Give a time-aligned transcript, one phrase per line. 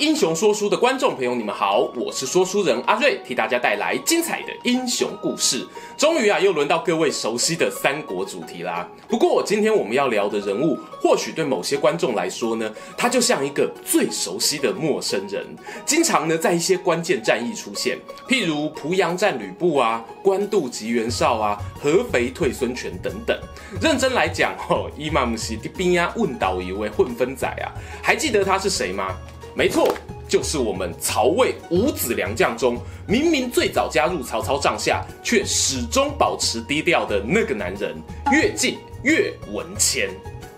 [0.00, 5.66] 英雄说书的观众朋友，你们好，我是说书人阿瑞，替大家带来精彩的英雄故事。
[5.94, 8.88] 终于啊，又轮到各位熟悉的三国主题啦。
[9.06, 15.44] 不过，今天我们要聊的人物，或许对某些观众来说呢，他就像一个最熟悉的陌生人，
[15.84, 23.38] 经常呢在一些关键战役出现，譬如濮阳战吕布啊，官渡击袁绍啊，合肥退孙权等等。
[23.82, 27.68] 认真来讲，吼，伊嘛不是的边呀问倒一位混分仔啊，
[28.02, 29.14] 还记得他是谁吗？
[29.54, 29.92] 没错，
[30.28, 37.96] 就是我们曹魏五子良将中，明明最早加入曹操帐下，却始终保持低调的那个男人——
[38.32, 40.08] 乐进、乐文谦。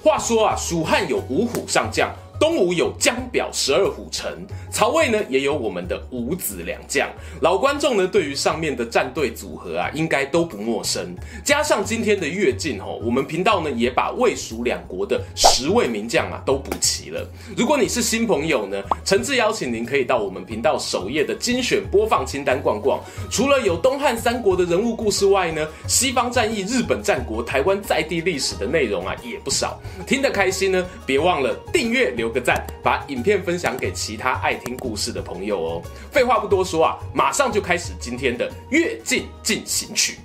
[0.03, 2.11] 话说啊，蜀汉有五虎上将。
[2.43, 7.09] 东吴有江表十二虎臣，曹魏呢也有我们的五子良将。
[7.41, 11.15] 老观众呢对于上面的战队组合啊，应该都不陌生。
[11.45, 17.25] 加上今天的跃进吼，我们频道呢也把魏蜀两国的十位名将啊都补齐了。
[17.57, 23.01] 如果你是新朋友呢，诚挚邀请您可以到我们频道首页的精选播放清单逛逛。
[23.31, 29.81] 除了有东汉三国的人物故事外呢，西方战役、日本战国、台湾在地历史的内容啊也不少。
[30.09, 35.83] 听得开心呢，别忘了订阅留个赞，把影片分享给其他爱听故事的朋友哦。
[36.11, 40.19] 废话不多说啊，马上就开始今天的越境进行曲。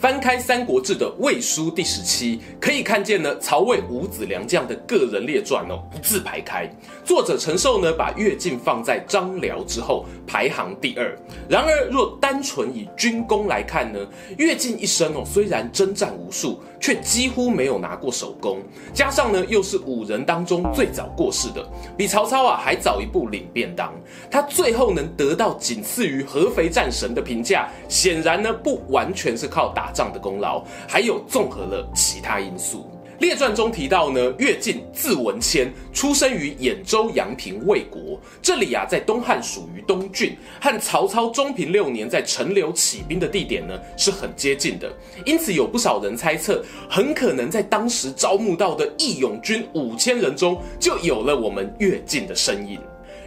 [0.00, 6.66] 翻开《三国志》的魏书第十期，可以看见呢曹魏五子良将的个人列传哦，一字排开。
[7.04, 11.14] 作者陈寿呢把乐进放在张辽之后，排行第二。
[11.50, 13.98] 然而若单纯以军功来看呢，
[14.38, 18.62] 乐进一生哦虽然征战无数，却几乎没有拿过首功。
[18.94, 21.62] 加上呢又是五人当中最早过世的，
[21.98, 23.92] 比曹操啊还早一步领便当。
[24.30, 32.90] 他最后能得到仅次于合肥战神的评价，显然呢不完全是靠打仗的功劳，还有综合了其他因素。
[33.18, 38.18] 列传中提到呢，乐进字文谦，出生于兖州阳平魏国。
[38.40, 44.90] 这里啊，在东汉属于东郡，和曹操中平六年在陈留起兵的地点呢是很接近的。
[45.26, 52.80] 因此，有不少人猜测，很可能在当时招募到的义勇军五千人中，就有了我们乐进的身影。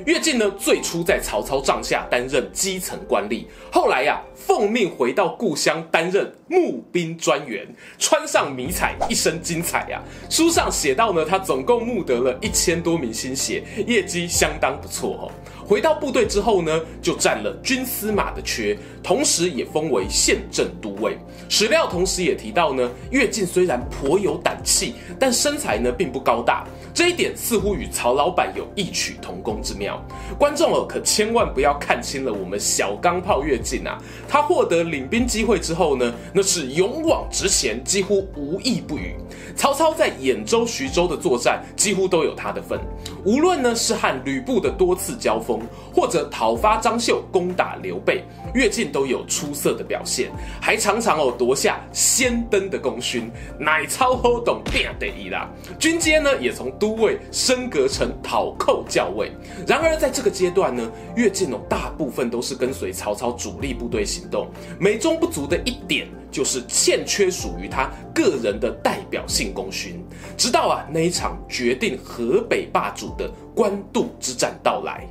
[0.06, 7.66] 乐进呢，最初在曹操帐下担任基层官吏，后来呀、奉命回到故乡担任募兵专员，
[7.98, 15.32] 穿上迷彩，一身精彩呀、书上写到呢，他总共募得了一千多名新血，业绩相当不错哦。
[15.66, 21.18] 回到部队之后呢，就占了军司马的缺，同时也封为县镇都尉。
[21.50, 26.66] 史料同时也提到呢，乐进虽然颇有胆气，但身材呢并不高大。
[26.94, 30.00] 这一点似乎与曹老板有异曲同工之妙。
[30.38, 33.98] 观众哦，可千万不要看清了我们小钢炮乐进啊！
[34.30, 39.16] 他获得领兵机会之后呢，那是勇往直前，几乎无意不语。
[39.56, 42.80] 曹操在兖州、徐州的作战，几乎都有他的份。
[43.26, 45.60] 无论呢是和吕布的多次交锋，
[45.94, 50.32] 或者讨伐张绣、攻打刘备，乐进都有出色的表现，
[50.62, 55.50] 还常常哦夺下先登的功勋，乃超好懂变得意啦。
[55.78, 59.32] 军阶呢也从都尉升格成讨寇校尉。
[59.68, 64.48] 然而在这个阶段呢，乐进哦大部分都是跟随曹操主力部队行动，
[64.80, 66.08] 美中不足的一点。
[66.34, 70.04] 就是欠缺属于他个人的代表性功勋，
[70.36, 75.08] 直到啊那一场决定河北霸主的官渡之战到来。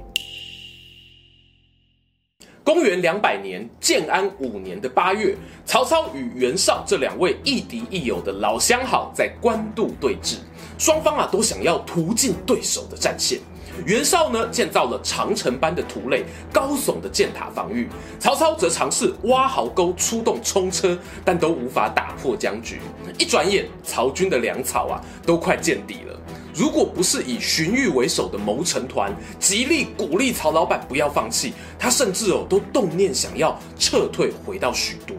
[2.64, 10.36] 公元两百年建安五年的八月，曹操与袁绍这两位亦敌亦友的老相好在官渡对峙，
[10.78, 13.40] 双方啊都想要屠尽对手的战线。
[13.84, 17.88] 袁绍呢，建造了长城般的土垒，高耸的箭塔防御；
[18.20, 22.80] 曹操则尝试挖壕沟，出动冲车，但都无法打破僵局。
[23.18, 26.12] 一转眼，曹军的粮草啊，都快见底了。
[26.54, 35.14] 如果不是以荀彧为首的谋臣团极力鼓励曹老板不要放弃，他甚至哦都动念想要撤退回到许都。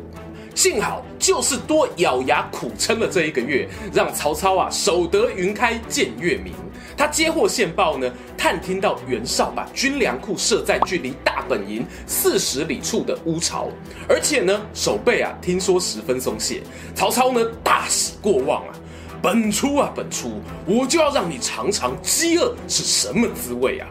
[0.56, 6.54] 幸好就是多咬牙苦撑了这一个月，让曹操啊守得云开见月明。
[6.96, 8.08] 他接获线报呢，
[8.38, 13.68] 探听到袁绍把军粮库设在距离大本营四十里处的乌巢，
[14.08, 16.62] 而且呢守备啊听说十分松懈。
[16.94, 18.76] 曹操呢大喜过望啊，
[19.24, 23.88] 本初啊本初，我就要让你尝尝饥饿是什么滋味啊！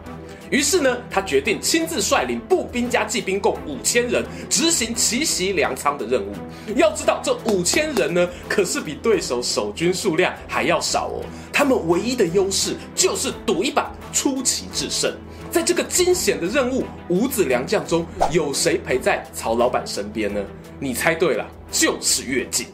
[0.50, 6.34] 于是呢，他决定亲自率领步兵加骑兵共五千人，执行奇袭粮仓的任务。
[6.76, 11.24] 要知道，这五千人呢，可是比对手守军数量还要少哦。
[11.50, 15.16] 他们唯一的优势就是赌一把出奇制胜。
[15.50, 20.38] 在这个惊险的任务，五子良将中有谁陪在曹老板身边呢？
[20.78, 22.66] 你猜对了，就是乐进。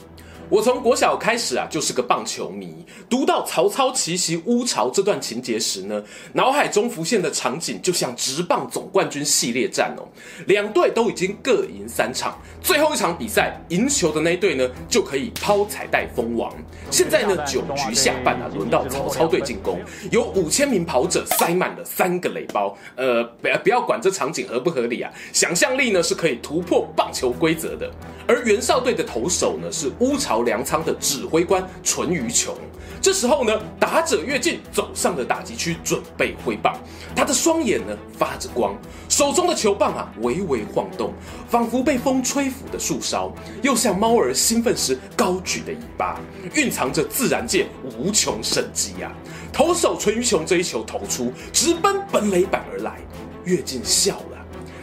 [0.50, 2.74] 我从国小开始啊，就是个棒球迷。
[3.08, 6.02] 读到曹操奇袭乌巢这段情节时呢，
[6.32, 10.08] 脑海中浮现的场景就像直棒总冠军系列战哦，
[10.46, 16.52] 两队都已经各赢三场，最后一场比赛赢球的那一队呢，就可以抛彩带封王。
[16.90, 19.78] 现在呢，九局下半啊，轮到曹操队进攻，
[20.10, 22.76] 有五千名跑者塞满了三个垒包。
[22.96, 27.90] 呃，不要不要管这场景合不合理啊，想象力呢是可以突破棒球规则的。
[28.26, 32.54] 而袁绍队的投手呢是乌巢粮仓的指挥官淳于琼。
[33.00, 36.76] 这时候呢，打者跃进走上了打击区，准备挥棒。
[37.14, 38.76] 他的双眼呢发着光，
[39.08, 41.12] 手中的球棒啊微微晃动，
[41.48, 43.32] 仿佛被风吹拂的树梢，
[43.62, 46.20] 又像猫儿兴奋时高举的尾巴，
[46.54, 49.12] 蕴藏着自然界无穷生机啊！
[49.52, 52.98] 投手淳于琼这一球投出，直奔本垒板而来。
[53.44, 54.38] 跃进笑了，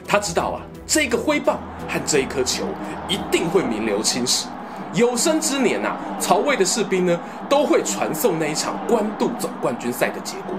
[0.08, 2.64] 他知道啊，这个挥棒和这一颗球
[3.10, 4.48] 一定会名留青史。
[4.96, 7.20] 有生之年呐、曹魏的士兵呢
[7.50, 10.56] 都会传颂那一场官渡总冠军赛的结果。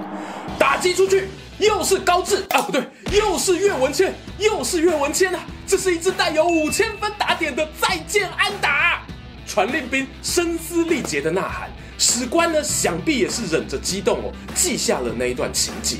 [0.58, 1.28] 打击出去，
[1.58, 5.40] 又是高志啊，不对，又是岳文谦，又是岳文谦啊！
[5.66, 9.02] 这是一支带有五千分打点的再见安打。
[9.46, 15.96] 传令兵声嘶力竭的呐喊，史官呢想必也是忍着激动哦，记下了那一段情节。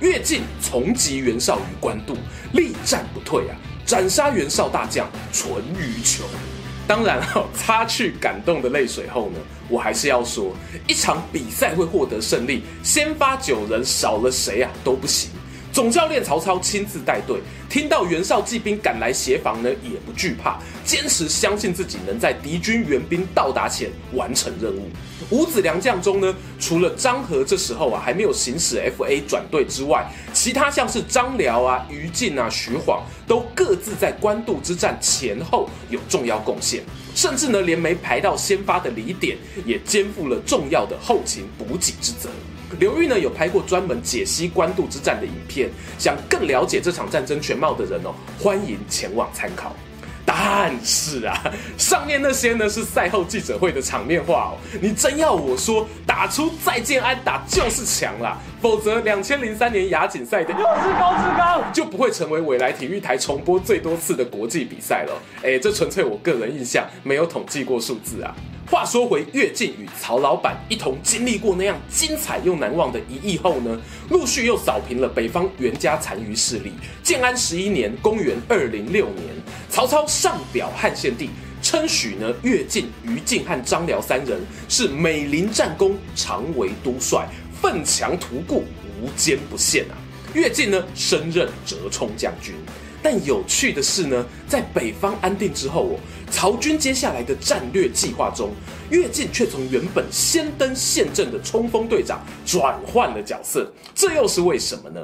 [0.00, 2.16] 乐进重击袁绍于官渡，
[2.52, 6.26] 力战不退啊，斩杀袁绍大将淳于琼。
[6.92, 10.54] 当然哈，擦去感动的泪水后呢，我还是要说，
[10.86, 15.30] 一场比赛会获得胜利，先发九人少了谁啊都不行。
[15.72, 17.40] 总教练曹操亲自带队，
[17.70, 24.90] 听到袁绍骑兵赶来协防呢，也不惧怕，坚持相信自己能在敌军援兵到达前完成任务。
[25.30, 30.06] 五子良将中呢，除了张郃这时候啊还没有行使 FA 转队之外，
[30.42, 36.82] 其他像是张辽啊、于禁啊、徐晃，都各自在官渡之战前后有重要贡献，
[37.14, 42.28] 甚至呢连没排到先发的李典也肩负了重要的后勤补给之责。
[42.80, 49.72] 刘玉呢有拍过专门解析官渡之战的影片，想更了解这场战争全貌的人哦，欢迎前往参考。
[50.34, 51.38] 但是啊，
[51.76, 60.64] 上面那些呢是赛后记者会的场面话哦，你真要我说打出再见安打就是强啦，否则两千零三年亚锦赛的又是
[60.98, 65.12] 高志刚就不会成为未来体育台重播最多次的国际比赛了。
[65.42, 68.34] 哎，这纯粹我个人印象，没有统计过数字啊。
[68.70, 73.78] 话说回跃进与曹老板一同经历过那样精彩又难忘的一役后呢，
[74.08, 76.72] 陆续又扫平了北方袁家残余势力。
[77.02, 79.26] 建安十一年（公元二零六年），
[79.72, 81.30] 曹操上表汉献帝，
[81.62, 84.38] 称许呢乐进、于禁和张辽三人
[84.68, 87.26] 是美临战功，常为督帅，
[87.58, 88.64] 奋强图固，
[89.00, 89.96] 无坚不陷啊。
[90.34, 92.54] 乐进呢升任折冲将军。
[93.02, 95.96] 但有趣的是呢，在北方安定之后哦，
[96.30, 98.50] 曹军接下来的战略计划中，
[98.90, 105.00] 乐进却从原本先登陷阵的冲锋队长转换了角色，这又是为什么呢？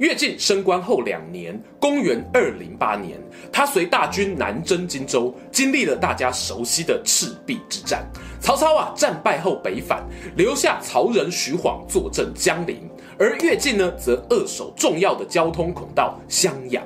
[0.00, 3.20] 乐进升官后两年，公元二零八年，
[3.52, 8.10] 他随大军南征荆州，经历了大家熟悉的赤壁之战。
[8.40, 10.02] 曹操啊，战败后北返，
[10.36, 12.88] 留下曹仁、徐晃坐镇江陵。
[13.18, 16.82] 而乐进呢，则扼守重要的交通孔道襄阳。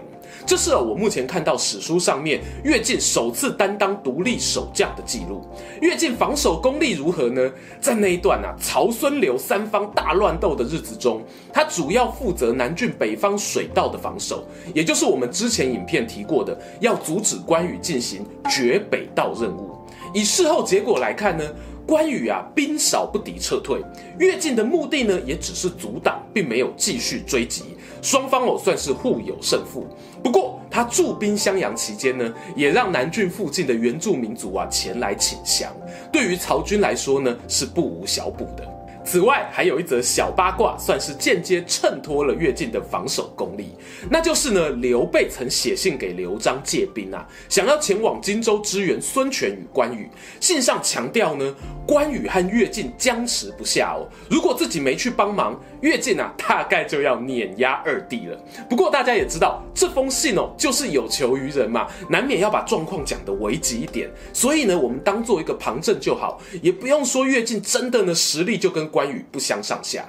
[0.46, 5.42] 这是我目前看到史书上面乐进首次担当独立守将的记录。
[5.80, 7.50] 乐进防守功力如何呢？
[7.80, 11.22] 在那一段啊，曹孙刘三方大乱斗的日子中，
[11.52, 19.76] 他主要负责南郡北方水道的防守，也就是我们之前影片提过的，要阻止关羽进行绝北道任务。
[20.12, 21.44] 以事后结果来看呢？
[21.86, 23.78] 关羽啊，兵少不敌撤退，
[24.18, 27.73] 乐进的目的呢，也只是阻挡，并没有继续追击，
[28.04, 29.86] 双方哦算是互有胜负。
[30.22, 35.72] 不过他驻兵襄阳期间呢，也让南郡附近的原住民族啊前来请降，
[36.12, 38.73] 对于曹军来说呢，是不无小补的。
[39.04, 43.74] 此外，还有一则小八卦，算是间接衬托了乐进的防守功力。
[44.10, 50.08] 那就是呢，刘备曾写信给刘璋借兵啊，想要前往荆州支援孙权与关羽。
[50.40, 51.54] 信上强调呢，
[51.86, 58.38] 关羽和乐进僵持不下哦，如果自己没去帮忙，乐进啊大概就要碾压二弟了。
[58.68, 64.10] 不过大家也知道，这封信哦，就是有求于人嘛，难免要把状况讲得危急一点。
[64.32, 70.04] 所以呢，我们当做一个旁证就好，也不用说乐进真的呢实力就跟关羽不相上下。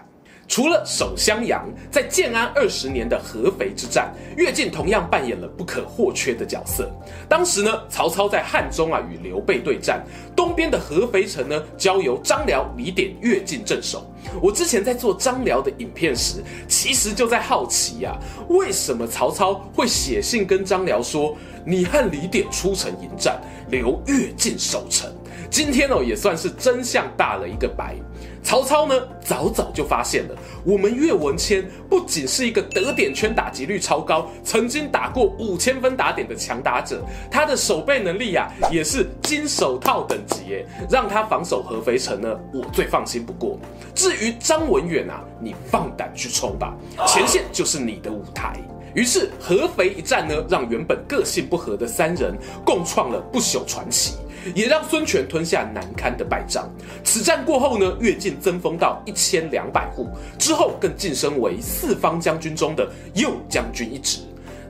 [0.47, 6.87] 除了守襄阳，在建安二十年的合肥之战，乐进同样扮演了不可或缺的角色。
[7.27, 14.05] 当时呢，曹操在汉中啊与刘备对战，东边的合肥城呢交由张辽、李典、乐进镇守。
[14.39, 25.11] 我之前在做张辽的影片时，其实就在好奇呀、啊，为什么曹操会写信跟张辽说，你和李典出城迎战，留乐进守城？
[25.55, 27.95] 今天哦，也算是真相大了一个白。
[28.43, 30.35] 曹操呢，早早就发现了，
[30.65, 43.57] 我们岳文谦不仅是一个得点圈打击率超高，曾经打过五千分打点的强打者，他的守备能力呀、也是金手套等级耶，让他防守合肥城呢，我最放心不过。
[43.93, 46.75] 至于张文远啊，你放胆去冲吧，
[47.07, 48.59] 前线就是你的舞台。
[48.95, 52.35] 于是合肥一战呢，让原本个性不合的三人
[52.65, 54.15] 共创了不朽传奇。
[54.53, 56.69] 也让孙权吞下难堪的败仗。
[57.03, 64.19] 此战过后呢，越进增封到一千两百户，之后更晋升为四方将军中的右将军一职。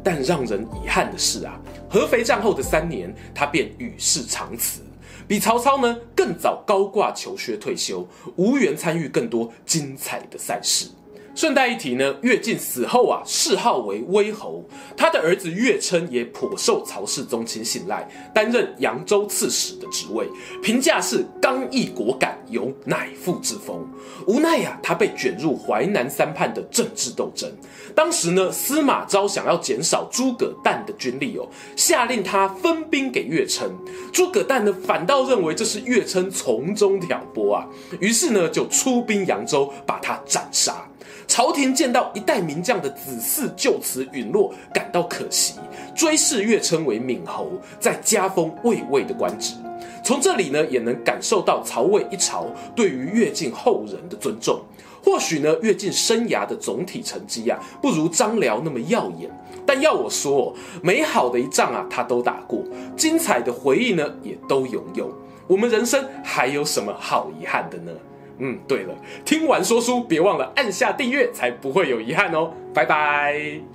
[0.02, 4.80] 但让人遗憾的是啊，合肥战后的三年，他便与世长辞，
[5.28, 10.88] 比曹操呢更早高挂求学退休，无缘参与更多精彩的赛事。
[11.36, 14.64] 顺带一提呢，乐进死后啊，谥号为威侯。
[14.96, 20.30] 他的儿子乐琛也颇受曹氏宗亲信赖，担任扬州刺史的职位，
[20.64, 23.86] 评价是刚毅果敢，有乃父之风。
[24.26, 27.52] 无奈呀、他被卷入淮南三叛的政治斗争。
[27.94, 33.70] 当时呢，司马昭想要减少诸葛诞的军力哦，下令他分兵给乐琛。
[34.14, 37.68] 诸葛诞呢，反倒认为这是乐琛从中挑拨啊，
[38.00, 40.88] 于是呢，就出兵扬州，把他斩杀。
[41.28, 45.56] 朝廷见到一代名将的子嗣就此陨落，感到可惜，
[45.96, 49.56] 追谥乐琛为闵侯，再加封魏魏的官职。
[50.04, 54.60] 从这里呢，也能感受到曹魏一朝对于乐进后人的尊重。
[55.04, 59.30] 或许呢，乐进生涯的总体成绩啊，不如张辽那么耀眼。
[59.66, 62.60] 但要我说，美好的一仗啊，他都打过；
[62.96, 65.12] 精彩的回忆呢，也都拥有。
[65.48, 67.92] 我们人生还有什么好遗憾的呢？
[68.40, 72.52] 嗯，对了，听完说书，别忘了按下订阅，才不会有遗憾哦。
[72.74, 73.75] 拜拜！